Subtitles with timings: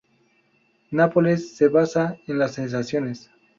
[0.89, 3.29] Nápoles se basa en las sensaciones.